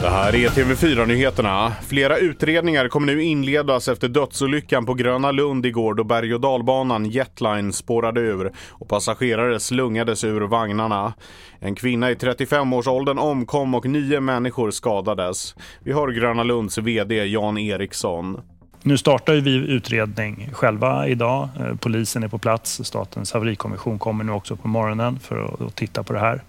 [0.00, 1.72] Det här är TV4-nyheterna.
[1.82, 7.04] Flera utredningar kommer nu inledas efter dödsolyckan på Gröna Lund igår då berg och dalbanan
[7.04, 11.12] Jetline spårade ur och passagerare slungades ur vagnarna.
[11.58, 15.54] En kvinna i 35-årsåldern omkom och nio människor skadades.
[15.80, 18.40] Vi har Gröna Lunds VD Jan Eriksson.
[18.82, 21.48] Nu startar vi utredning själva idag.
[21.60, 22.80] Eh, polisen är på plats.
[22.84, 26.42] Statens haverikommission kommer nu också på morgonen för att titta på det här.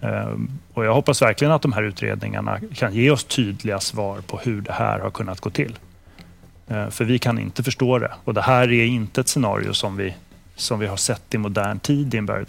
[0.00, 0.38] Eh,
[0.74, 4.60] och jag hoppas verkligen att de här utredningarna kan ge oss tydliga svar på hur
[4.60, 5.78] det här har kunnat gå till.
[6.68, 8.12] Eh, för vi kan inte förstå det.
[8.24, 10.14] Och det här är inte ett scenario som vi,
[10.54, 12.48] som vi har sett i modern tid i en berg och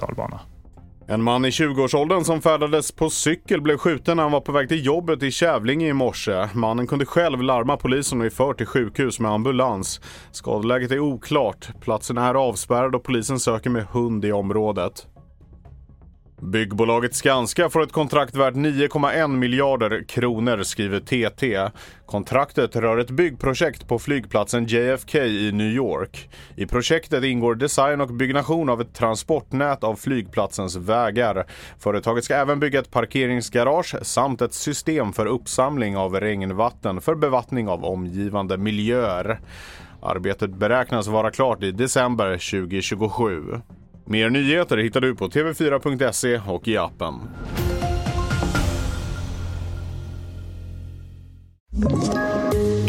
[1.09, 4.69] en man i 20-årsåldern som färdades på cykel blev skjuten när han var på väg
[4.69, 6.47] till jobbet i Kävlinge i morse.
[6.53, 10.01] Mannen kunde själv larma polisen och är förd till sjukhus med ambulans.
[10.31, 11.69] Skadeläget är oklart.
[11.81, 15.07] Platsen är avspärrad och polisen söker med hund i området.
[16.41, 21.71] Byggbolaget Skanska får ett kontrakt värt 9,1 miljarder kronor, skriver TT.
[22.05, 26.29] Kontraktet rör ett byggprojekt på flygplatsen JFK i New York.
[26.55, 31.45] I projektet ingår design och byggnation av ett transportnät av flygplatsens vägar.
[31.79, 37.67] Företaget ska även bygga ett parkeringsgarage samt ett system för uppsamling av regnvatten för bevattning
[37.67, 39.39] av omgivande miljöer.
[40.01, 43.61] Arbetet beräknas vara klart i december 2027.
[44.09, 47.13] Mer nyheter hittar du på tv4.se och i appen.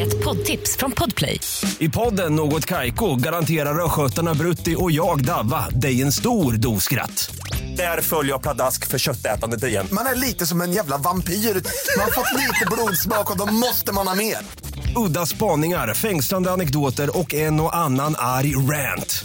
[0.01, 1.41] Ett poddtips från Podplay.
[1.79, 7.37] I podden Något Kaiko garanterar östgötarna Brutti och jag, Davva, dig en stor dos skratt.
[7.77, 9.87] Där följer jag pladask för köttätandet igen.
[9.93, 11.33] Man är lite som en jävla vampyr.
[11.33, 14.37] Man har fått lite blodsmak och då måste man ha mer.
[14.97, 19.25] Udda spaningar, fängslande anekdoter och en och annan arg rant.